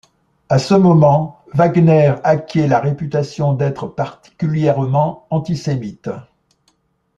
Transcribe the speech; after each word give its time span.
À 0.49 0.57
ce 0.57 0.73
moment, 0.73 1.43
Wagner 1.53 2.15
acquiert 2.23 2.67
la 2.69 2.79
réputation 2.79 3.53
d'être 3.53 3.85
particulièrement 3.85 5.27
antisémite. 5.29 6.09